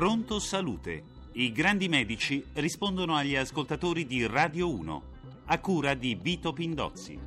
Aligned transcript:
Pronto 0.00 0.38
Salute. 0.38 1.02
I 1.32 1.52
grandi 1.52 1.86
medici 1.86 2.42
rispondono 2.54 3.16
agli 3.16 3.36
ascoltatori 3.36 4.06
di 4.06 4.26
Radio 4.26 4.72
1, 4.72 5.02
a 5.44 5.58
cura 5.58 5.92
di 5.92 6.18
Vito 6.18 6.54
Pindozzi. 6.54 7.18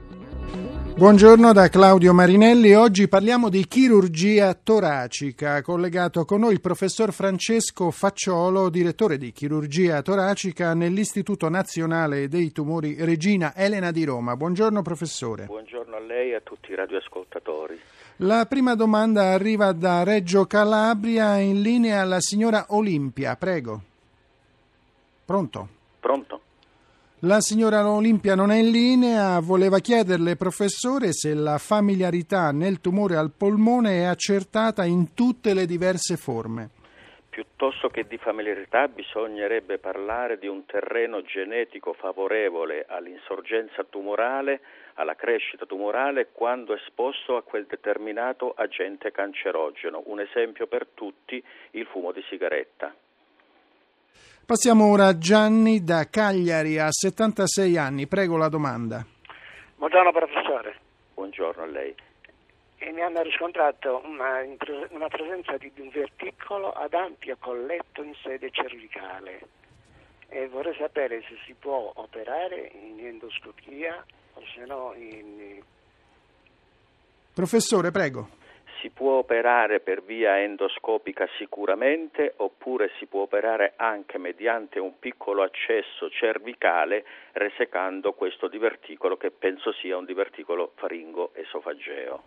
Buongiorno 0.95 1.53
da 1.53 1.69
Claudio 1.69 2.15
Marinelli. 2.15 2.73
Oggi 2.73 3.07
parliamo 3.07 3.49
di 3.49 3.67
chirurgia 3.67 4.55
toracica. 4.55 5.61
Collegato 5.61 6.25
con 6.25 6.39
noi 6.39 6.53
il 6.53 6.61
professor 6.61 7.13
Francesco 7.13 7.91
Facciolo, 7.91 8.69
direttore 8.69 9.19
di 9.19 9.31
chirurgia 9.31 10.01
toracica 10.01 10.73
nell'Istituto 10.73 11.49
Nazionale 11.49 12.27
dei 12.27 12.51
Tumori 12.51 12.95
Regina 12.97 13.55
Elena 13.55 13.91
di 13.91 14.03
Roma. 14.03 14.35
Buongiorno 14.35 14.81
professore. 14.81 15.45
Buongiorno 15.45 15.82
lei 16.05 16.31
e 16.31 16.35
a 16.35 16.41
tutti 16.41 16.71
i 16.71 16.75
radioascoltatori. 16.75 17.79
La 18.17 18.45
prima 18.45 18.75
domanda 18.75 19.31
arriva 19.31 19.71
da 19.71 20.03
Reggio 20.03 20.45
Calabria, 20.45 21.37
in 21.39 21.61
linea 21.61 22.03
la 22.03 22.19
signora 22.19 22.65
Olimpia, 22.69 23.35
prego. 23.35 23.81
Pronto? 25.25 25.67
Pronto? 25.99 26.41
La 27.19 27.39
signora 27.39 27.89
Olimpia 27.89 28.35
non 28.35 28.51
è 28.51 28.57
in 28.57 28.69
linea, 28.69 29.39
voleva 29.39 29.79
chiederle, 29.79 30.35
professore, 30.35 31.13
se 31.13 31.33
la 31.33 31.57
familiarità 31.57 32.51
nel 32.51 32.81
tumore 32.81 33.15
al 33.15 33.31
polmone 33.31 34.01
è 34.01 34.03
accertata 34.03 34.83
in 34.83 35.13
tutte 35.13 35.53
le 35.53 35.65
diverse 35.65 36.17
forme. 36.17 36.69
Piuttosto 37.33 37.89
che 37.89 38.05
di 38.05 38.19
familiarità 38.19 38.87
bisognerebbe 38.87 39.79
parlare 39.79 40.37
di 40.37 40.45
un 40.45 40.67
terreno 40.67 41.23
genetico 41.23 41.93
favorevole 41.93 42.85
all'insorgenza 42.87 43.83
tumorale, 43.85 44.61
alla 44.93 45.15
crescita 45.15 45.65
tumorale 45.65 46.27
quando 46.31 46.75
esposto 46.75 47.35
a 47.35 47.41
quel 47.41 47.65
determinato 47.65 48.53
agente 48.55 49.09
cancerogeno. 49.09 50.03
Un 50.05 50.19
esempio 50.19 50.67
per 50.67 50.85
tutti, 50.93 51.43
il 51.71 51.87
fumo 51.87 52.11
di 52.11 52.23
sigaretta. 52.29 52.93
Passiamo 54.45 54.91
ora 54.91 55.07
a 55.07 55.17
Gianni 55.17 55.83
da 55.83 56.07
Cagliari, 56.11 56.77
a 56.77 56.91
76 56.91 57.77
anni. 57.77 58.05
Prego 58.05 58.37
la 58.37 58.49
domanda. 58.49 59.03
Buongiorno 59.77 60.11
professore. 60.11 60.75
Buongiorno 61.15 61.63
a 61.63 61.65
lei. 61.65 61.95
E 62.85 62.91
mi 62.91 62.99
hanno 62.99 63.21
riscontrato 63.21 64.01
una, 64.03 64.41
una 64.89 65.07
presenza 65.07 65.55
di 65.55 65.71
un 65.77 65.87
verticolo 65.87 66.73
ad 66.73 66.93
ampio 66.93 67.37
colletto 67.39 68.03
in 68.03 68.13
sede 68.21 68.51
cervicale 68.51 69.39
e 70.27 70.49
vorrei 70.49 70.75
sapere 70.75 71.21
se 71.21 71.37
si 71.45 71.53
può 71.53 71.93
operare 71.95 72.71
in 72.73 72.99
endoscopia 72.99 74.03
o 74.33 74.41
se 74.53 74.65
no 74.65 74.93
in... 74.97 75.61
Professore, 77.33 77.91
prego. 77.91 78.41
Si 78.83 78.89
può 78.89 79.13
operare 79.13 79.79
per 79.79 80.03
via 80.03 80.41
endoscopica 80.41 81.25
sicuramente 81.37 82.33
oppure 82.35 82.91
si 82.99 83.05
può 83.05 83.21
operare 83.21 83.75
anche 83.77 84.17
mediante 84.17 84.77
un 84.77 84.99
piccolo 84.99 85.41
accesso 85.41 86.09
cervicale 86.09 87.05
resecando 87.31 88.11
questo 88.11 88.49
diverticolo 88.49 89.15
che 89.15 89.31
penso 89.31 89.71
sia 89.71 89.95
un 89.95 90.03
diverticolo 90.03 90.73
faringo-esofageo. 90.75 92.23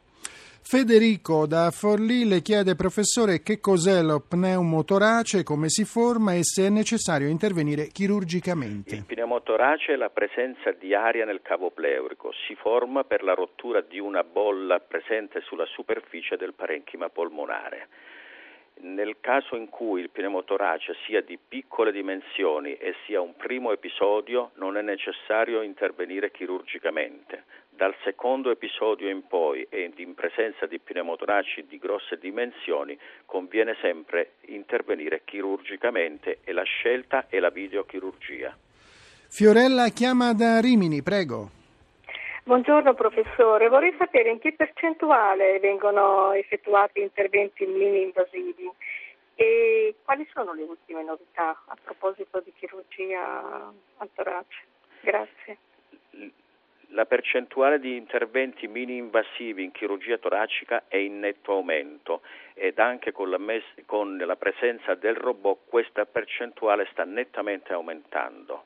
Federico 0.68 1.46
da 1.46 1.70
Forlì 1.70 2.26
le 2.26 2.42
chiede, 2.42 2.74
professore, 2.74 3.40
che 3.40 3.60
cos'è 3.60 4.02
lo 4.02 4.18
pneumotorace, 4.18 5.44
come 5.44 5.68
si 5.68 5.84
forma 5.84 6.34
e 6.34 6.42
se 6.42 6.66
è 6.66 6.70
necessario 6.70 7.28
intervenire 7.28 7.86
chirurgicamente. 7.86 8.96
Il 8.96 9.04
pneumotorace 9.04 9.92
è 9.92 9.96
la 9.96 10.10
presenza 10.10 10.72
di 10.72 10.92
aria 10.92 11.24
nel 11.24 11.40
cavo 11.40 11.70
pleurico. 11.70 12.32
Si 12.48 12.56
forma 12.56 13.04
per 13.04 13.22
la 13.22 13.34
rottura 13.34 13.80
di 13.80 14.00
una 14.00 14.24
bolla 14.24 14.80
presente 14.80 15.40
sulla 15.42 15.66
superficie 15.66 16.36
del 16.36 16.52
parenchima 16.52 17.10
polmonare. 17.10 17.86
Nel 18.78 19.18
caso 19.20 19.54
in 19.54 19.68
cui 19.68 20.00
il 20.00 20.10
pneumotorace 20.10 20.96
sia 21.06 21.22
di 21.22 21.38
piccole 21.38 21.92
dimensioni 21.92 22.74
e 22.74 22.96
sia 23.06 23.20
un 23.20 23.36
primo 23.36 23.70
episodio, 23.70 24.50
non 24.56 24.76
è 24.76 24.82
necessario 24.82 25.62
intervenire 25.62 26.32
chirurgicamente. 26.32 27.44
Dal 27.76 27.94
secondo 28.04 28.50
episodio 28.50 29.10
in 29.10 29.26
poi 29.26 29.66
e 29.68 29.92
in 29.96 30.14
presenza 30.14 30.64
di 30.64 30.78
pneumotoraci 30.78 31.66
di 31.66 31.76
grosse 31.76 32.16
dimensioni 32.16 32.98
conviene 33.26 33.76
sempre 33.82 34.36
intervenire 34.46 35.20
chirurgicamente 35.26 36.38
e 36.42 36.52
la 36.52 36.62
scelta 36.62 37.26
è 37.28 37.38
la 37.38 37.50
videochirurgia. 37.50 38.56
Fiorella 39.28 39.88
chiama 39.88 40.32
da 40.32 40.58
Rimini, 40.58 41.02
prego. 41.02 41.50
Buongiorno 42.44 42.94
professore, 42.94 43.68
vorrei 43.68 43.94
sapere 43.98 44.30
in 44.30 44.38
che 44.38 44.54
percentuale 44.54 45.58
vengono 45.58 46.32
effettuati 46.32 47.02
interventi 47.02 47.66
mini-invasivi 47.66 48.70
e 49.34 49.96
quali 50.02 50.26
sono 50.32 50.54
le 50.54 50.62
ultime 50.62 51.04
novità 51.04 51.50
a 51.66 51.76
proposito 51.84 52.40
di 52.40 52.54
chirurgia 52.56 53.70
al 53.98 54.08
torace. 54.14 54.64
Grazie. 55.02 55.58
La 56.90 57.04
percentuale 57.04 57.80
di 57.80 57.96
interventi 57.96 58.68
mini-invasivi 58.68 59.64
in 59.64 59.72
chirurgia 59.72 60.18
toracica 60.18 60.84
è 60.86 60.96
in 60.96 61.18
netto 61.18 61.52
aumento 61.52 62.22
ed 62.54 62.78
anche 62.78 63.12
con 63.12 63.28
la, 63.28 63.38
mes- 63.38 63.84
con 63.86 64.16
la 64.16 64.36
presenza 64.36 64.94
del 64.94 65.16
robot 65.16 65.68
questa 65.68 66.06
percentuale 66.06 66.86
sta 66.92 67.04
nettamente 67.04 67.72
aumentando. 67.72 68.64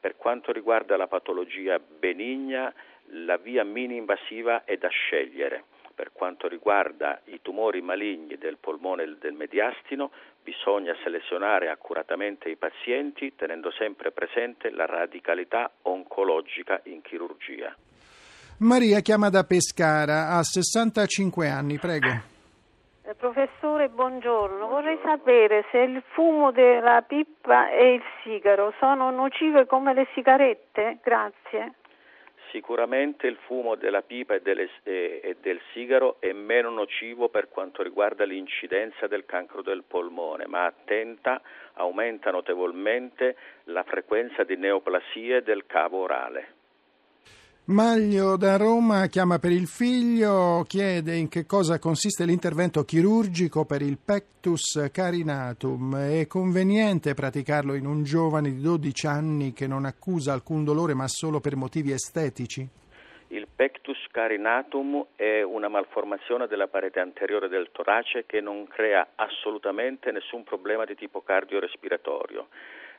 Per 0.00 0.16
quanto 0.16 0.52
riguarda 0.52 0.96
la 0.96 1.06
patologia 1.06 1.78
benigna, 1.78 2.72
la 3.08 3.36
via 3.36 3.64
mini-invasiva 3.64 4.64
è 4.64 4.76
da 4.76 4.88
scegliere. 4.88 5.64
Per 5.94 6.10
quanto 6.12 6.48
riguarda 6.48 7.20
i 7.26 7.40
tumori 7.40 7.80
maligni 7.80 8.36
del 8.36 8.56
polmone 8.58 9.04
e 9.04 9.16
del 9.20 9.32
mediastino, 9.32 10.10
bisogna 10.42 10.94
selezionare 11.02 11.70
accuratamente 11.70 12.48
i 12.48 12.56
pazienti 12.56 13.34
tenendo 13.36 13.70
sempre 13.70 14.10
presente 14.10 14.70
la 14.70 14.86
radicalità 14.86 15.70
oncologica 15.82 16.80
in 16.84 17.00
chirurgia. 17.02 17.74
Maria 18.58 19.00
chiama 19.00 19.30
da 19.30 19.44
Pescara, 19.44 20.30
ha 20.30 20.42
65 20.42 21.48
anni, 21.48 21.78
prego. 21.78 22.32
Eh, 23.06 23.14
professore, 23.14 23.88
buongiorno. 23.88 24.66
Vorrei 24.66 24.98
sapere 25.04 25.64
se 25.70 25.78
il 25.78 26.02
fumo 26.12 26.52
della 26.52 27.02
pipa 27.06 27.70
e 27.70 27.94
il 27.94 28.02
sigaro 28.22 28.72
sono 28.78 29.10
nocive 29.10 29.66
come 29.66 29.92
le 29.92 30.06
sigarette? 30.14 30.98
Grazie. 31.02 31.74
Sicuramente 32.54 33.26
il 33.26 33.36
fumo 33.46 33.74
della 33.74 34.02
pipa 34.02 34.34
e, 34.34 34.40
delle, 34.40 34.70
e, 34.84 35.36
del 35.40 35.60
sigaro 35.72 36.20
è 36.20 36.30
meno 36.30 36.70
nocivo 36.70 37.28
per 37.28 37.48
quanto 37.48 37.82
riguarda 37.82 38.24
l'incidenza 38.24 39.08
del 39.08 39.26
cancro 39.26 39.60
del 39.60 39.82
polmone, 39.82 40.46
ma 40.46 40.64
attenta, 40.64 41.42
aumenta 41.72 42.30
notevolmente 42.30 43.34
la 43.64 43.82
frequenza 43.82 44.44
di 44.44 44.56
neoplasie 44.56 45.42
del 45.42 45.66
cavo 45.66 46.02
orale. 46.02 46.63
Maglio 47.66 48.36
da 48.36 48.58
Roma 48.58 49.06
chiama 49.06 49.38
per 49.38 49.50
il 49.50 49.66
figlio, 49.66 50.64
chiede 50.68 51.16
in 51.16 51.30
che 51.30 51.46
cosa 51.46 51.78
consiste 51.78 52.26
l'intervento 52.26 52.84
chirurgico 52.84 53.64
per 53.64 53.80
il 53.80 53.96
pectus 53.96 54.90
carinatum. 54.92 55.96
È 55.96 56.26
conveniente 56.26 57.14
praticarlo 57.14 57.72
in 57.72 57.86
un 57.86 58.02
giovane 58.02 58.50
di 58.50 58.60
12 58.60 59.06
anni 59.06 59.52
che 59.54 59.66
non 59.66 59.86
accusa 59.86 60.34
alcun 60.34 60.62
dolore 60.62 60.92
ma 60.92 61.08
solo 61.08 61.40
per 61.40 61.56
motivi 61.56 61.92
estetici? 61.92 62.68
Il 63.28 63.48
pectus 63.56 64.08
carinatum 64.10 65.06
è 65.16 65.40
una 65.40 65.68
malformazione 65.68 66.46
della 66.46 66.66
parete 66.66 67.00
anteriore 67.00 67.48
del 67.48 67.70
torace 67.72 68.26
che 68.26 68.42
non 68.42 68.68
crea 68.68 69.12
assolutamente 69.14 70.12
nessun 70.12 70.44
problema 70.44 70.84
di 70.84 70.96
tipo 70.96 71.22
cardiorespiratorio 71.22 72.46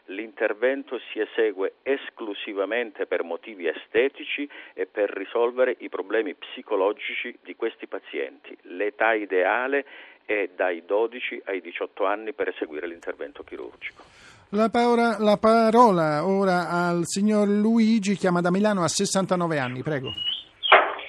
l'intervento 0.05 0.99
si 1.11 1.19
esegue 1.19 1.75
esclusivamente 1.83 3.05
per 3.05 3.23
motivi 3.23 3.67
estetici 3.67 4.47
e 4.73 4.85
per 4.85 5.09
risolvere 5.09 5.75
i 5.79 5.89
problemi 5.89 6.35
psicologici 6.35 7.37
di 7.43 7.55
questi 7.55 7.87
pazienti. 7.87 8.55
L'età 8.63 9.13
ideale 9.13 9.85
è 10.25 10.49
dai 10.55 10.83
12 10.85 11.43
ai 11.45 11.61
18 11.61 12.05
anni 12.05 12.33
per 12.33 12.49
eseguire 12.49 12.87
l'intervento 12.87 13.43
chirurgico. 13.43 14.03
La, 14.49 14.69
paura, 14.69 15.17
la 15.19 15.37
parola 15.37 16.25
ora 16.25 16.69
al 16.69 17.01
signor 17.05 17.47
Luigi, 17.47 18.15
chiama 18.15 18.41
da 18.41 18.51
Milano 18.51 18.83
a 18.83 18.87
69 18.87 19.57
anni, 19.57 19.81
prego. 19.81 20.13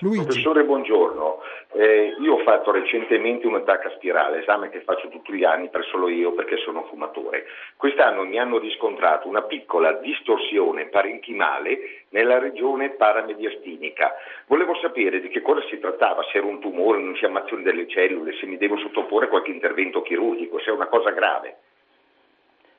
Luigi. 0.00 0.24
Professore, 0.24 0.64
buongiorno. 0.64 1.40
Eh, 1.72 2.16
io 2.20 2.34
ho 2.34 2.42
fatto 2.42 2.70
recentemente 2.70 3.46
un'attacca 3.46 3.90
spirale, 3.96 4.40
esame 4.40 4.68
che 4.68 4.82
faccio 4.82 5.08
tutti 5.08 5.32
gli 5.32 5.44
anni 5.44 5.68
per 5.68 5.84
solo 5.84 6.08
io 6.08 6.32
perché 6.32 6.58
sono 6.58 6.84
fumatore. 6.84 7.46
Quest'anno 7.76 8.24
mi 8.24 8.38
hanno 8.38 8.58
riscontrato 8.58 9.28
una 9.28 9.42
piccola 9.42 9.92
distorsione 9.92 10.86
parenchimale 10.86 12.04
nella 12.10 12.38
regione 12.38 12.90
paramediastinica. 12.90 14.14
Volevo 14.46 14.74
sapere 14.76 15.20
di 15.20 15.28
che 15.28 15.40
cosa 15.40 15.62
si 15.68 15.78
trattava, 15.78 16.22
se 16.30 16.38
era 16.38 16.46
un 16.46 16.60
tumore, 16.60 16.98
un'infiammazione 16.98 17.62
delle 17.62 17.88
cellule, 17.88 18.34
se 18.34 18.46
mi 18.46 18.58
devo 18.58 18.76
sottoporre 18.76 19.26
a 19.26 19.28
qualche 19.28 19.50
intervento 19.50 20.02
chirurgico, 20.02 20.58
se 20.60 20.70
è 20.70 20.72
una 20.72 20.88
cosa 20.88 21.10
grave. 21.10 21.56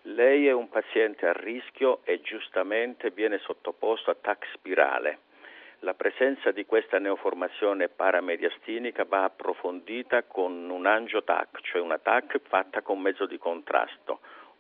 Lei 0.03 0.47
è 0.47 0.53
un 0.53 0.69
paziente 0.69 1.27
a 1.27 1.33
rischio 1.33 1.99
e 2.03 2.21
giustamente 2.21 3.09
viene 3.09 3.39
sottoposto 3.39 4.11
a 4.11 4.15
TAC 4.19 4.45
spirale 4.53 5.19
La 5.81 5.93
presenza 5.93 6.51
di 6.51 6.65
questa 6.65 6.97
neoformazione 6.97 7.87
paramediastinica 7.87 9.05
va 9.07 9.25
approfondita 9.25 10.23
con 10.23 10.69
un 10.69 10.85
angio-TAC, 10.87 11.61
cioè 11.61 11.81
una 11.81 11.99
TAC 11.99 12.39
fatta 12.47 12.81
con 12.81 12.99
mezzo 12.99 13.27
di 13.27 13.37
contrasto. 13.37 14.19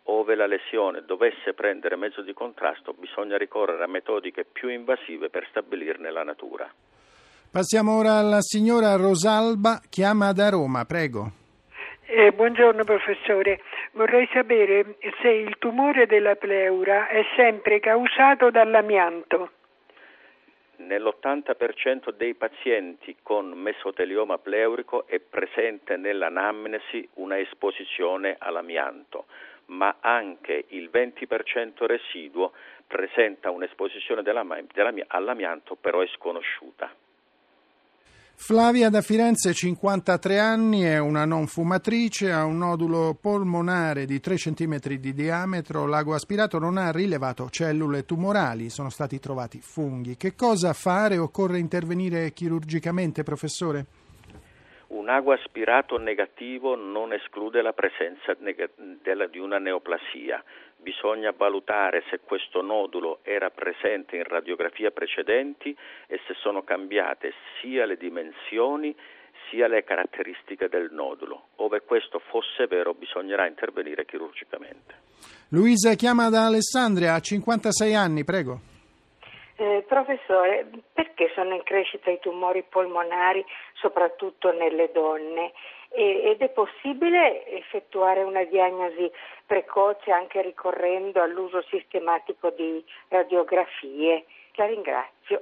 Ove 0.09 0.35
la 0.35 0.45
lesione 0.45 1.03
dovesse 1.05 1.53
prendere 1.53 1.95
mezzo 1.95 2.21
di 2.21 2.33
contrasto, 2.33 2.93
bisogna 2.93 3.35
ricorrere 3.35 3.83
a 3.83 3.87
metodiche 3.87 4.45
più 4.45 4.69
invasive 4.69 5.29
per 5.29 5.47
stabilirne 5.49 6.11
la 6.11 6.23
natura. 6.23 6.71
Passiamo 7.51 7.97
ora 7.97 8.17
alla 8.17 8.41
signora 8.41 8.95
Rosalba, 8.95 9.81
chiama 9.89 10.31
da 10.33 10.49
Roma, 10.49 10.85
prego. 10.85 11.31
Eh, 12.09 12.31
buongiorno 12.31 12.85
professore, 12.85 13.59
vorrei 13.91 14.29
sapere 14.31 14.95
se 15.21 15.27
il 15.27 15.57
tumore 15.59 16.05
della 16.05 16.35
pleura 16.35 17.09
è 17.09 17.21
sempre 17.35 17.81
causato 17.81 18.49
dall'amianto. 18.49 19.36
Nell'80% 20.87 22.11
dei 22.11 22.33
pazienti 22.33 23.17
con 23.21 23.49
mesotelioma 23.49 24.37
pleurico 24.37 25.05
è 25.05 25.19
presente 25.19 25.97
nell'anamnesi 25.97 27.05
una 27.15 27.37
esposizione 27.37 28.37
all'amianto, 28.39 29.25
ma 29.65 29.97
anche 29.99 30.63
il 30.69 30.89
20% 30.89 31.85
residuo 31.85 32.53
presenta 32.87 33.51
un'esposizione 33.51 34.21
all'amianto 35.07 35.75
però 35.75 35.99
è 35.99 36.07
sconosciuta. 36.07 36.89
Flavia 38.39 38.89
da 38.89 39.01
Firenze, 39.01 39.51
53 39.51 40.39
anni, 40.39 40.83
è 40.83 40.99
una 40.99 41.25
non 41.25 41.47
fumatrice, 41.47 42.31
ha 42.31 42.45
un 42.45 42.59
nodulo 42.59 43.17
polmonare 43.19 44.05
di 44.05 44.21
3 44.21 44.35
cm 44.35 44.77
di 44.77 45.11
diametro, 45.11 45.85
l'ago 45.87 46.13
aspirato 46.13 46.57
non 46.59 46.77
ha 46.77 46.91
rilevato 46.91 47.49
cellule 47.49 48.05
tumorali, 48.05 48.69
sono 48.69 48.89
stati 48.89 49.19
trovati 49.19 49.59
funghi. 49.59 50.15
Che 50.15 50.35
cosa 50.35 50.71
fare? 50.73 51.17
Occorre 51.17 51.57
intervenire 51.57 52.31
chirurgicamente, 52.31 53.23
professore? 53.23 53.85
Un 54.89 55.09
ago 55.09 55.33
aspirato 55.33 55.97
negativo 55.97 56.75
non 56.75 57.11
esclude 57.11 57.61
la 57.61 57.73
presenza 57.73 58.37
di 58.39 59.39
una 59.39 59.57
neoplasia 59.57 60.41
bisogna 60.77 61.33
valutare 61.35 62.03
se 62.09 62.19
questo 62.23 62.61
nodulo 62.61 63.19
era 63.23 63.49
presente 63.49 64.15
in 64.15 64.23
radiografia 64.23 64.91
precedenti 64.91 65.75
e 66.07 66.19
se 66.27 66.33
sono 66.35 66.63
cambiate 66.63 67.33
sia 67.59 67.85
le 67.85 67.97
dimensioni 67.97 68.95
sia 69.49 69.67
le 69.67 69.83
caratteristiche 69.83 70.67
del 70.69 70.89
nodulo. 70.91 71.47
Ove 71.57 71.81
questo 71.81 72.19
fosse 72.19 72.67
vero 72.67 72.93
bisognerà 72.93 73.47
intervenire 73.47 74.05
chirurgicamente. 74.05 75.05
Luisa 75.49 75.93
chiama 75.93 76.29
da 76.29 76.45
Alessandria, 76.45 77.13
ha 77.13 77.19
56 77.19 77.95
anni, 77.95 78.23
prego. 78.23 78.59
Eh, 79.55 79.83
professore, 79.87 80.67
perché 80.93 81.31
sono 81.33 81.55
in 81.55 81.63
crescita 81.63 82.11
i 82.11 82.19
tumori 82.19 82.63
polmonari, 82.69 83.43
soprattutto 83.73 84.51
nelle 84.51 84.91
donne? 84.93 85.53
Ed 85.89 86.41
è 86.41 86.49
possibile 86.49 87.45
effettuare 87.47 88.21
una 88.23 88.43
diagnosi 88.43 89.09
precoce 89.45 90.11
anche 90.11 90.41
ricorrendo 90.41 91.21
all'uso 91.21 91.61
sistematico 91.69 92.51
di 92.51 92.83
radiografie? 93.07 94.25
La 94.55 94.65
ringrazio. 94.65 95.41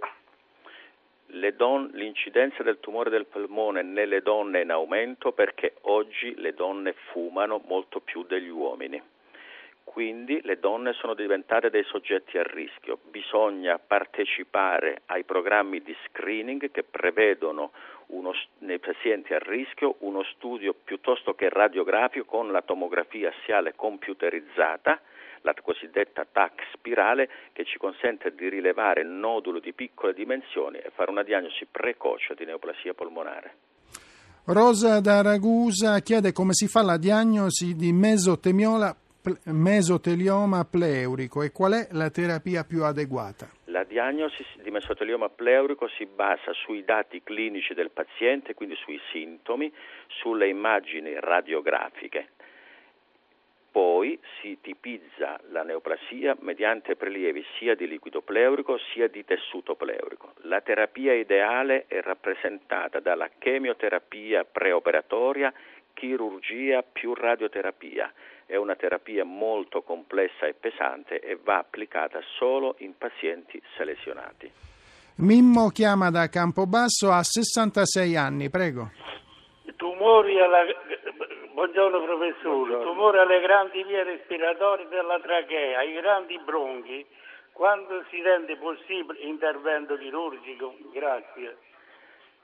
Don, 1.56 1.89
l'incidenza 1.94 2.63
del 2.63 2.80
tumore 2.80 3.09
del 3.09 3.25
polmone 3.25 3.81
nelle 3.81 4.21
donne 4.21 4.59
è 4.59 4.63
in 4.63 4.71
aumento 4.71 5.31
perché 5.31 5.75
oggi 5.81 6.36
le 6.38 6.53
donne 6.53 6.94
fumano 7.12 7.62
molto 7.65 8.00
più 8.00 8.24
degli 8.24 8.50
uomini 8.50 9.01
quindi 9.85 10.41
le 10.43 10.59
donne 10.59 10.91
sono 10.93 11.13
diventate 11.13 11.69
dei 11.69 11.85
soggetti 11.85 12.37
a 12.37 12.43
rischio. 12.43 12.97
Bisogna 13.09 13.79
partecipare 13.79 15.03
ai 15.05 15.23
programmi 15.23 15.81
di 15.81 15.95
screening 16.07 16.69
che 16.71 16.83
prevedono 16.83 17.71
uno, 18.07 18.33
nei 18.59 18.79
pazienti 18.79 19.33
a 19.33 19.39
rischio 19.39 19.95
uno 19.99 20.23
studio 20.35 20.73
piuttosto 20.73 21.33
che 21.33 21.49
radiografico 21.49 22.25
con 22.25 22.51
la 22.51 22.61
tomografia 22.61 23.29
assiale 23.29 23.73
computerizzata, 23.75 24.99
la 25.41 25.53
cosiddetta 25.61 26.25
TAC 26.29 26.63
spirale, 26.73 27.29
che 27.53 27.63
ci 27.63 27.77
consente 27.77 28.33
di 28.33 28.49
rilevare 28.49 29.03
noduli 29.03 29.61
di 29.61 29.71
piccole 29.71 30.13
dimensioni 30.13 30.77
e 30.79 30.91
fare 30.93 31.11
una 31.11 31.23
diagnosi 31.23 31.67
precoce 31.69 32.33
di 32.35 32.43
neoplasia 32.43 32.93
polmonare. 32.93 33.53
Rosa 34.45 34.99
da 34.99 35.21
Ragusa 35.21 35.99
chiede 35.99 36.31
come 36.31 36.53
si 36.53 36.67
fa 36.67 36.83
la 36.83 36.97
diagnosi 36.97 37.75
di 37.75 37.91
mesotemiola 37.93 38.95
mesotelioma 39.45 40.66
pleurico 40.66 41.42
e 41.42 41.51
qual 41.51 41.74
è 41.74 41.88
la 41.92 42.10
terapia 42.10 42.63
più 42.63 42.83
adeguata? 42.83 43.50
La 43.66 43.83
diagnosi 43.83 44.45
di 44.62 44.72
mesotelioma 44.72 45.30
pleurico 45.30 45.88
si 45.88 46.06
basa 46.06 46.54
sui 46.54 46.83
dati 46.83 47.22
clinici 47.24 47.74
del 47.74 47.92
paziente, 47.92 48.54
quindi 48.54 48.75
sui 48.75 49.00
sintomi, 49.12 49.72
sulle 50.07 50.48
immagini 50.48 51.13
radiografiche. 51.19 52.30
Poi 53.72 54.18
si 54.39 54.57
tipizza 54.62 55.38
la 55.50 55.63
neoplasia 55.63 56.38
mediante 56.39 56.95
prelievi 56.95 57.44
sia 57.57 57.75
di 57.75 57.88
liquido 57.88 58.21
pleurico 58.21 58.78
sia 58.94 59.10
di 59.10 59.25
tessuto 59.25 59.75
pleurico. 59.75 60.31
La 60.44 60.62
terapia 60.62 61.13
ideale 61.13 61.83
è 61.88 62.00
rappresentata 62.01 63.01
dalla 63.01 63.30
chemioterapia 63.38 64.45
preoperatoria, 64.45 65.54
chirurgia 65.94 66.83
più 66.83 67.13
radioterapia 67.13 68.10
è 68.45 68.56
una 68.56 68.75
terapia 68.75 69.24
molto 69.24 69.81
complessa 69.81 70.45
e 70.45 70.53
pesante 70.53 71.19
e 71.19 71.38
va 71.42 71.57
applicata 71.57 72.19
solo 72.38 72.75
in 72.80 72.97
pazienti 72.97 73.62
selezionati. 73.75 74.51
Mimmo 75.18 75.69
chiama 75.69 76.12
da 76.12 76.27
Campobasso 76.27 77.09
a 77.12 77.24
66 77.24 78.15
anni, 78.15 78.50
prego. 78.50 78.92
Tumori 79.77 80.39
alla... 80.42 80.63
Buongiorno 81.56 82.03
professore, 82.03 82.42
Buongiorno. 82.44 82.83
tumori 82.83 83.18
alle 83.18 83.39
grandi 83.39 83.81
vie 83.83 84.03
respiratorie 84.03 84.88
della 84.89 85.19
trachea, 85.21 85.80
ai 85.80 85.94
grandi 85.94 86.38
bronchi, 86.44 87.06
quando 87.53 88.03
si 88.09 88.21
rende 88.21 88.57
possibile 88.57 89.19
intervento 89.19 89.95
chirurgico? 89.95 90.75
Grazie. 90.92 91.57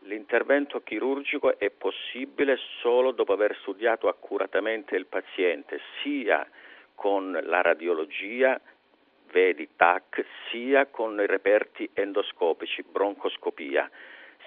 L'intervento 0.06 0.82
chirurgico 0.82 1.60
è 1.60 1.70
possibile 1.70 2.58
solo 2.82 3.12
dopo 3.12 3.34
aver 3.34 3.56
studiato 3.62 4.08
accuratamente 4.08 4.96
il 4.96 5.06
paziente, 5.06 5.80
sia 6.02 6.46
con 6.96 7.32
la 7.32 7.62
radiologia, 7.62 8.60
vedi 9.32 9.70
TAC, 9.76 10.26
sia 10.50 10.88
con 10.88 11.20
i 11.20 11.28
reperti 11.28 11.90
endoscopici, 11.94 12.84
broncoscopia. 12.84 13.90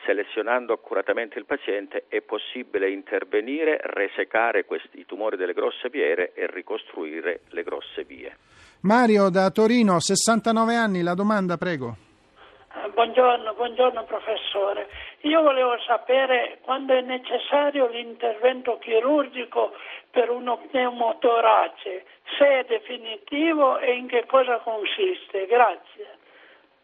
Selezionando 0.05 0.73
accuratamente 0.73 1.39
il 1.39 1.47
paziente 1.47 2.05
è 2.09 2.21
possibile 2.21 2.91
intervenire, 2.91 3.81
resecare 3.83 4.65
questi, 4.65 4.99
i 5.01 5.07
tumori 5.07 5.37
delle 5.37 5.55
grosse 5.55 5.89
viere 5.89 6.33
e 6.35 6.47
ricostruire 6.47 7.43
le 7.51 7.63
grosse 7.63 8.05
vie. 8.05 8.37
Mario 8.81 9.31
da 9.31 9.51
Torino, 9.51 10.01
69 10.01 10.75
anni, 10.75 11.03
la 11.03 11.15
domanda 11.15 11.57
prego. 11.57 11.97
Buongiorno, 12.93 13.55
buongiorno 13.55 14.05
professore. 14.05 14.89
Io 15.25 15.41
volevo 15.41 15.79
sapere 15.87 16.59
quando 16.61 16.93
è 16.93 17.01
necessario 17.01 17.89
l'intervento 17.89 18.77
chirurgico 18.77 19.75
per 20.11 20.29
uno 20.29 20.59
pneumotorace, 20.69 22.05
se 22.37 22.61
è 22.61 22.65
definitivo 22.65 23.79
e 23.79 23.95
in 23.95 24.07
che 24.07 24.27
cosa 24.27 24.59
consiste. 24.59 25.47
Grazie. 25.47 26.19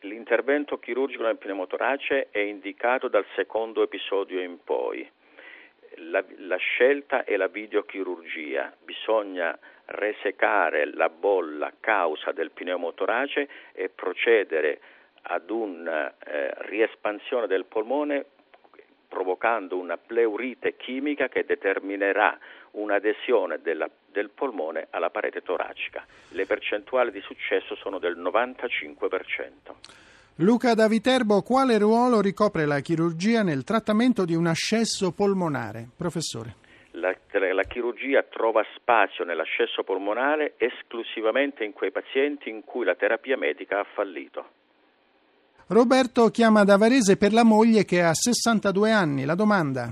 L'intervento 0.01 0.79
chirurgico 0.79 1.23
nel 1.23 1.37
pneumotorace 1.37 2.29
è 2.31 2.39
indicato 2.39 3.09
dal 3.09 3.27
secondo 3.35 3.83
episodio 3.83 4.41
in 4.41 4.65
poi. 4.65 5.07
La, 5.97 6.25
la 6.39 6.57
scelta 6.57 7.25
è 7.25 7.37
la 7.37 7.49
videochirurgia, 7.49 8.75
bisogna 8.83 9.59
resecare 9.85 10.87
la 10.95 11.11
bolla 11.11 11.75
causa 11.79 12.33
del 12.33 12.53
pneumotorace 12.53 13.49
e 13.75 13.91
procedere 13.91 14.81
ad 15.23 15.51
una 15.51 16.15
eh, 16.19 16.53
riespansione 16.69 17.47
del 17.47 17.65
polmone 17.65 18.27
provocando 19.11 19.77
una 19.77 19.97
pleurite 19.97 20.77
chimica 20.77 21.29
che 21.29 21.45
determinerà 21.45 22.39
un'adesione 22.73 23.59
della, 23.61 23.91
del 24.07 24.31
polmone 24.31 24.87
alla 24.91 25.11
parete 25.11 25.43
toracica. 25.43 26.07
Le 26.31 26.47
percentuali 26.47 27.11
di 27.11 27.21
successo 27.21 27.75
sono 27.75 27.99
del 27.99 28.17
95%. 28.17 30.09
Luca 30.37 30.75
da 30.75 30.89
Viterbo, 30.89 31.43
quale 31.43 31.77
ruolo 31.77 32.21
ricopre 32.21 32.65
la 32.65 32.79
chirurgia 32.79 33.43
nel 33.43 33.65
trattamento 33.65 34.25
di 34.25 34.35
un 34.35 34.47
ascesso 34.47 35.13
polmonare? 35.13 35.89
Professore. 35.95 36.55
La, 36.93 37.15
la, 37.53 37.63
chirurgia 37.65 38.23
trova 38.23 38.65
spazio 38.75 39.25
nell'ascesso 39.25 39.83
polmonare 39.83 40.55
esclusivamente 40.57 41.65
in 41.65 41.73
quei 41.73 41.91
pazienti 41.91 42.49
in 42.49 42.65
cui 42.65 42.85
la 42.85 42.95
terapia 42.95 43.37
medica 43.37 43.81
ha 43.81 43.85
fallito. 43.85 44.49
Roberto 45.71 46.31
chiama 46.31 46.65
da 46.65 46.77
Varese 46.77 47.17
per 47.17 47.33
la 47.33 47.45
moglie 47.45 47.85
che 47.85 48.03
ha 48.03 48.13
62 48.13 48.91
anni. 48.91 49.25
La 49.25 49.37
domanda? 49.37 49.89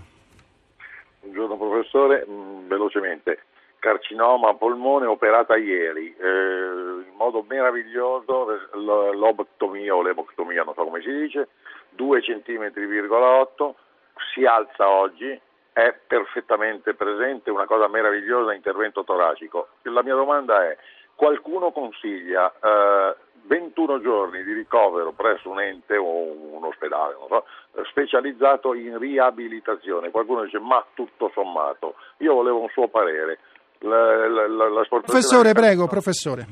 Buongiorno 1.21 1.57
professore, 1.57 2.27
mm, 2.29 2.67
velocemente. 2.67 3.45
Carcinoma 3.79 4.55
polmone 4.55 5.07
operata 5.07 5.57
ieri, 5.57 6.13
eh, 6.19 7.07
in 7.07 7.15
modo 7.17 7.45
meraviglioso, 7.49 8.59
l'obectomia 8.73 9.95
o 9.95 10.03
l'eboctomia, 10.03 10.65
non 10.65 10.75
so 10.75 10.83
come 10.83 11.01
si 11.01 11.13
dice, 11.13 11.51
2 11.91 12.23
cm,8, 12.23 13.75
si 14.35 14.45
alza 14.45 14.89
oggi, 14.89 15.41
è 15.73 15.95
perfettamente 16.09 16.95
presente, 16.95 17.53
una 17.53 17.67
cosa 17.67 17.87
meravigliosa, 17.87 18.53
intervento 18.53 19.05
toracico. 19.05 19.69
La 19.83 20.03
mia 20.03 20.17
domanda 20.17 20.69
è, 20.69 20.77
qualcuno 21.15 21.71
consiglia 21.71 22.53
eh, 22.61 23.17
21 23.49 24.01
giorni 24.01 24.45
di 24.45 24.53
ricovero 24.53 25.13
presso 25.13 25.49
un 25.51 25.61
ente 25.61 25.97
o 25.97 26.55
un 26.55 26.65
ospedale 26.65 27.17
so, 27.29 27.45
specializzato 27.89 28.75
in 28.75 28.99
riabilitazione. 28.99 30.11
Qualcuno 30.11 30.45
dice 30.45 30.59
ma 30.59 30.85
tutto 30.95 31.31
sommato. 31.35 31.95
Io 32.19 32.35
volevo 32.35 32.61
un 32.61 32.69
suo 32.69 32.89
parere. 32.89 33.39
La, 33.81 34.29
la, 34.29 34.47
la, 34.47 34.87
professore, 34.89 35.53
prego, 35.53 35.87
professore. 35.87 36.47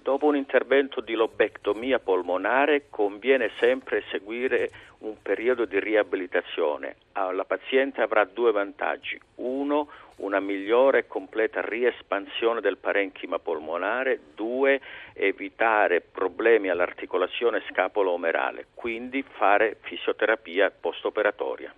Dopo 0.00 0.26
un 0.26 0.36
intervento 0.36 1.00
di 1.00 1.14
lobectomia 1.14 1.98
polmonare 1.98 2.86
conviene 2.88 3.50
sempre 3.58 4.04
seguire 4.10 4.70
un 5.00 5.16
periodo 5.20 5.64
di 5.64 5.78
riabilitazione. 5.80 6.96
Ah, 7.12 7.32
la 7.32 7.44
paziente 7.44 8.00
avrà 8.00 8.24
due 8.24 8.52
vantaggi. 8.52 9.20
Uno, 9.36 9.88
una 10.18 10.40
migliore 10.40 11.00
e 11.00 11.06
completa 11.06 11.60
riespansione 11.60 12.60
del 12.60 12.78
parenchima 12.78 13.38
polmonare. 13.38 14.20
Due, 14.34 14.80
evitare 15.12 16.00
problemi 16.00 16.68
all'articolazione 16.68 17.62
scapolo-omerale. 17.70 18.66
Quindi 18.74 19.22
fare 19.22 19.78
fisioterapia 19.80 20.70
post-operatoria. 20.70 21.74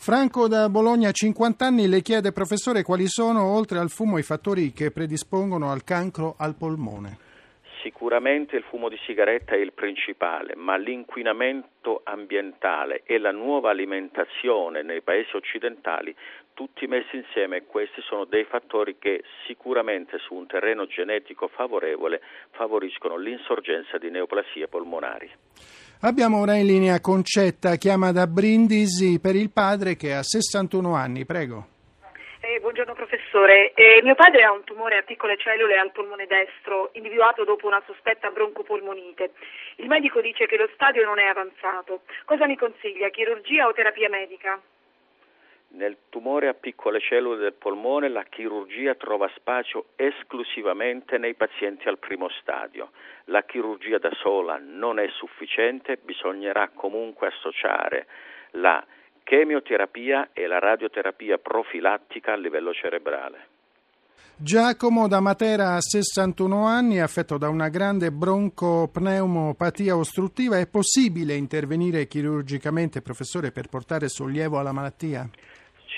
Franco 0.00 0.46
da 0.46 0.68
Bologna, 0.68 1.10
50 1.10 1.64
anni, 1.64 1.88
le 1.88 2.02
chiede, 2.02 2.30
professore, 2.30 2.84
quali 2.84 3.08
sono, 3.08 3.52
oltre 3.52 3.78
al 3.78 3.90
fumo, 3.90 4.16
i 4.18 4.22
fattori 4.22 4.72
che 4.72 4.92
predispongono 4.92 5.72
al 5.72 5.82
cancro 5.82 6.36
al 6.38 6.54
polmone? 6.56 7.18
Sicuramente 7.82 8.54
il 8.54 8.62
fumo 8.62 8.88
di 8.88 8.98
sigaretta 9.06 9.54
è 9.54 9.58
il 9.58 9.72
principale, 9.72 10.54
ma 10.54 10.76
l'inquinamento 10.76 12.02
ambientale 12.04 13.02
e 13.04 13.18
la 13.18 13.32
nuova 13.32 13.70
alimentazione 13.70 14.82
nei 14.82 15.00
paesi 15.00 15.34
occidentali, 15.34 16.14
tutti 16.58 16.88
messi 16.88 17.14
insieme, 17.14 17.66
questi 17.66 18.00
sono 18.02 18.24
dei 18.24 18.42
fattori 18.42 18.98
che 18.98 19.22
sicuramente 19.46 20.18
su 20.18 20.34
un 20.34 20.48
terreno 20.48 20.86
genetico 20.86 21.46
favorevole 21.46 22.20
favoriscono 22.50 23.16
l'insorgenza 23.16 23.96
di 23.96 24.10
neoplasie 24.10 24.66
polmonari. 24.66 25.30
Abbiamo 26.00 26.40
ora 26.40 26.56
in 26.56 26.66
linea 26.66 27.00
Concetta, 27.00 27.76
chiama 27.76 28.10
da 28.10 28.26
Brindisi 28.26 29.20
per 29.20 29.36
il 29.36 29.52
padre 29.52 29.94
che 29.94 30.12
ha 30.12 30.24
61 30.24 30.96
anni, 30.96 31.24
prego. 31.24 31.76
Eh, 32.40 32.58
buongiorno 32.58 32.92
professore, 32.92 33.72
eh, 33.74 34.00
mio 34.02 34.16
padre 34.16 34.42
ha 34.42 34.50
un 34.50 34.64
tumore 34.64 34.98
a 34.98 35.02
piccole 35.02 35.36
cellule 35.38 35.78
al 35.78 35.92
polmone 35.92 36.26
destro, 36.26 36.90
individuato 36.94 37.44
dopo 37.44 37.68
una 37.68 37.82
sospetta 37.86 38.30
broncopolmonite. 38.30 39.30
Il 39.76 39.86
medico 39.86 40.20
dice 40.20 40.46
che 40.46 40.56
lo 40.56 40.68
stadio 40.74 41.04
non 41.04 41.20
è 41.20 41.26
avanzato. 41.26 42.00
Cosa 42.24 42.48
mi 42.48 42.56
consiglia, 42.56 43.10
chirurgia 43.10 43.68
o 43.68 43.72
terapia 43.72 44.08
medica? 44.08 44.60
Nel 45.70 45.96
tumore 46.08 46.48
a 46.48 46.54
piccole 46.54 46.98
cellule 46.98 47.36
del 47.36 47.52
polmone 47.52 48.08
la 48.08 48.24
chirurgia 48.24 48.94
trova 48.94 49.30
spazio 49.36 49.86
esclusivamente 49.96 51.18
nei 51.18 51.34
pazienti 51.34 51.88
al 51.88 51.98
primo 51.98 52.28
stadio. 52.40 52.90
La 53.24 53.42
chirurgia 53.42 53.98
da 53.98 54.10
sola 54.14 54.58
non 54.58 54.98
è 54.98 55.06
sufficiente, 55.10 55.98
bisognerà 56.02 56.70
comunque 56.72 57.28
associare 57.28 58.06
la 58.52 58.84
chemioterapia 59.22 60.30
e 60.32 60.46
la 60.46 60.58
radioterapia 60.58 61.36
profilattica 61.36 62.32
a 62.32 62.36
livello 62.36 62.72
cerebrale. 62.72 63.56
Giacomo 64.40 65.08
da 65.08 65.18
Matera 65.18 65.74
ha 65.74 65.80
61 65.80 66.64
anni, 66.64 67.00
affetto 67.00 67.38
da 67.38 67.48
una 67.48 67.68
grande 67.68 68.12
broncopneumopatia 68.12 69.96
ostruttiva. 69.96 70.58
È 70.58 70.66
possibile 70.68 71.34
intervenire 71.34 72.06
chirurgicamente, 72.06 73.02
professore, 73.02 73.50
per 73.50 73.66
portare 73.68 74.08
sollievo 74.08 74.58
alla 74.58 74.70
malattia? 74.70 75.28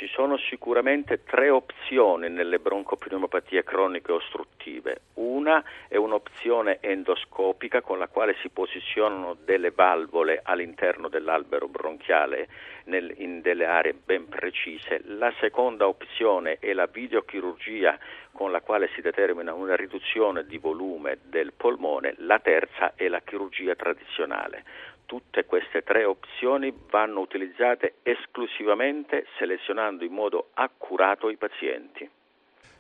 Ci 0.01 0.09
sono 0.09 0.39
sicuramente 0.39 1.25
tre 1.25 1.51
opzioni 1.51 2.31
nelle 2.31 2.59
broncopneumopatie 2.59 3.63
croniche 3.63 4.13
ostruttive. 4.13 5.03
Una 5.17 5.63
è 5.89 5.97
un'opzione 5.97 6.79
endoscopica 6.81 7.83
con 7.83 7.99
la 7.99 8.09
quale 8.09 8.35
si 8.41 8.49
posizionano 8.49 9.37
delle 9.45 9.73
valvole 9.73 10.41
all'interno 10.43 11.09
dell'albero 11.09 11.69
bronchiale 11.69 12.49
nel, 12.85 13.13
in 13.19 13.43
delle 13.43 13.67
aree 13.67 13.93
ben 13.93 14.27
precise. 14.27 15.03
La 15.05 15.35
seconda 15.39 15.87
opzione 15.87 16.57
è 16.61 16.73
la 16.73 16.87
videochirurgia 16.87 17.99
con 18.33 18.53
la 18.53 18.63
quale 18.63 18.89
si 18.95 19.03
determina 19.03 19.53
una 19.53 19.77
riduzione 19.77 20.47
di 20.47 20.57
volume 20.57 21.19
del 21.25 21.53
polmone. 21.55 22.15
La 22.21 22.39
terza 22.39 22.95
è 22.95 23.07
la 23.09 23.21
chirurgia 23.21 23.75
tradizionale 23.75 24.65
tutte 25.11 25.45
queste 25.45 25.83
tre 25.83 26.05
opzioni 26.05 26.73
vanno 26.89 27.19
utilizzate 27.19 27.95
esclusivamente 28.05 29.25
selezionando 29.39 30.05
in 30.05 30.13
modo 30.13 30.51
accurato 30.55 31.31
i 31.31 31.37
pazienti. 31.37 32.09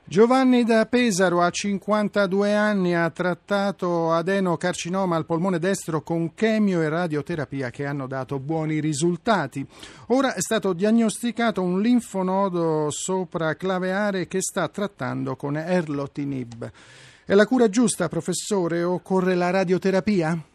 Giovanni 0.04 0.62
da 0.62 0.86
Pesaro 0.86 1.40
ha 1.40 1.50
52 1.50 2.54
anni, 2.54 2.94
ha 2.94 3.10
trattato 3.10 4.12
adenocarcinoma 4.12 5.16
al 5.16 5.26
polmone 5.26 5.58
destro 5.58 6.02
con 6.02 6.32
chemio 6.32 6.80
e 6.82 6.88
radioterapia 6.88 7.70
che 7.70 7.84
hanno 7.84 8.06
dato 8.06 8.38
buoni 8.38 8.78
risultati. 8.78 9.66
Ora 10.08 10.32
è 10.32 10.40
stato 10.40 10.72
diagnosticato 10.72 11.60
un 11.62 11.80
linfonodo 11.80 12.90
sopraclaveare 12.90 14.28
che 14.28 14.40
sta 14.40 14.68
trattando 14.68 15.34
con 15.34 15.56
erlotinib. 15.56 16.70
È 17.24 17.34
la 17.34 17.46
cura 17.46 17.68
giusta, 17.68 18.08
professore, 18.08 18.84
occorre 18.84 19.34
la 19.34 19.50
radioterapia? 19.50 20.49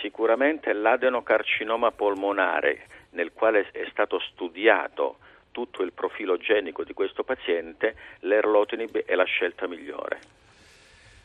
Sicuramente 0.00 0.72
l'adenocarcinoma 0.72 1.90
polmonare, 1.90 2.86
nel 3.10 3.32
quale 3.32 3.68
è 3.70 3.86
stato 3.90 4.18
studiato 4.18 5.18
tutto 5.50 5.82
il 5.82 5.92
profilo 5.92 6.36
genico 6.36 6.84
di 6.84 6.94
questo 6.94 7.22
paziente, 7.22 7.94
l'erlotinib 8.20 9.04
è 9.04 9.14
la 9.14 9.24
scelta 9.24 9.66
migliore. 9.66 10.18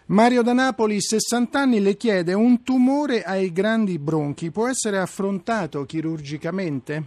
Mario 0.07 0.43
da 0.43 0.53
Napoli, 0.53 1.01
60 1.01 1.57
anni, 1.59 1.81
le 1.81 1.95
chiede 1.95 2.33
un 2.33 2.63
tumore 2.63 3.23
ai 3.23 3.51
grandi 3.51 3.97
bronchi 3.97 4.51
può 4.51 4.67
essere 4.67 4.99
affrontato 4.99 5.83
chirurgicamente? 5.85 7.03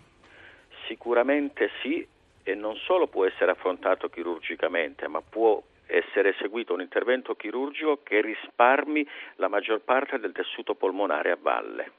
Sicuramente 0.88 1.70
sì 1.80 2.04
e 2.42 2.54
non 2.54 2.74
solo 2.76 3.06
può 3.06 3.26
essere 3.26 3.50
affrontato 3.50 4.08
chirurgicamente, 4.08 5.06
ma 5.06 5.20
può 5.20 5.62
essere 5.88 6.30
eseguito 6.30 6.74
un 6.74 6.80
intervento 6.80 7.34
chirurgico 7.34 8.02
che 8.02 8.20
risparmi 8.20 9.06
la 9.36 9.48
maggior 9.48 9.80
parte 9.80 10.18
del 10.18 10.32
tessuto 10.32 10.74
polmonare 10.74 11.30
a 11.30 11.38
valle. 11.40 11.97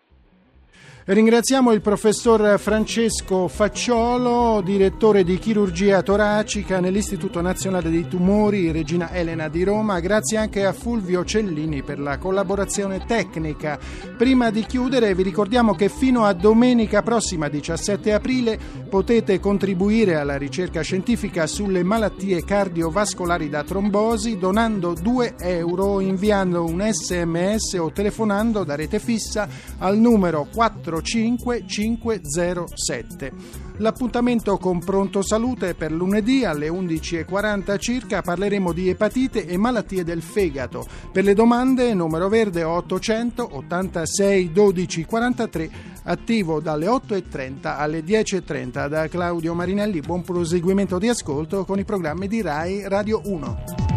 Ringraziamo 1.11 1.71
il 1.71 1.81
professor 1.81 2.59
Francesco 2.59 3.47
Facciolo, 3.47 4.61
direttore 4.63 5.23
di 5.23 5.39
chirurgia 5.39 6.03
toracica 6.03 6.79
nell'Istituto 6.79 7.41
Nazionale 7.41 7.89
dei 7.89 8.07
Tumori 8.07 8.69
Regina 8.71 9.11
Elena 9.11 9.47
di 9.47 9.63
Roma. 9.63 9.99
Grazie 10.01 10.37
anche 10.37 10.67
a 10.67 10.71
Fulvio 10.71 11.25
Cellini 11.25 11.81
per 11.81 11.99
la 11.99 12.19
collaborazione 12.19 13.05
tecnica. 13.07 13.79
Prima 14.19 14.51
di 14.51 14.63
chiudere 14.67 15.15
vi 15.15 15.23
ricordiamo 15.23 15.73
che 15.73 15.89
fino 15.89 16.25
a 16.25 16.33
domenica 16.33 17.01
prossima 17.01 17.49
17 17.49 18.13
aprile 18.13 18.59
potete 18.87 19.39
contribuire 19.39 20.13
alla 20.13 20.37
ricerca 20.37 20.81
scientifica 20.81 21.47
sulle 21.47 21.81
malattie 21.81 22.43
cardiovascolari 22.43 23.49
da 23.49 23.63
trombosi 23.63 24.37
donando 24.37 24.93
2 24.93 25.37
euro 25.39 26.01
inviando 26.01 26.65
un 26.65 26.87
sms 26.87 27.73
o 27.79 27.91
telefonando 27.91 28.63
da 28.63 28.75
rete 28.75 28.99
fissa 28.99 29.47
al 29.79 29.97
numero 29.97 30.47
4 30.53 30.98
45507. 31.01 33.31
L'appuntamento 33.77 34.57
con 34.57 34.79
Pronto 34.79 35.21
Salute 35.21 35.73
per 35.73 35.91
lunedì 35.91 36.43
alle 36.43 36.67
11.40 36.67 37.79
circa 37.79 38.21
parleremo 38.21 38.73
di 38.73 38.89
epatite 38.89 39.45
e 39.45 39.57
malattie 39.57 40.03
del 40.03 40.21
fegato. 40.21 40.85
Per 41.11 41.23
le 41.23 41.33
domande 41.33 41.93
numero 41.93 42.27
verde 42.27 42.63
800 42.63 43.55
86 43.55 44.51
12 44.51 45.05
43 45.05 45.69
attivo 46.03 46.59
dalle 46.59 46.87
8.30 46.87 47.77
alle 47.77 48.01
10.30 48.01 48.87
da 48.87 49.07
Claudio 49.07 49.53
Marinelli. 49.53 50.01
Buon 50.01 50.23
proseguimento 50.23 50.97
di 50.97 51.07
ascolto 51.07 51.63
con 51.63 51.79
i 51.79 51.85
programmi 51.85 52.27
di 52.27 52.41
RAI 52.41 52.87
Radio 52.87 53.21
1. 53.23 53.88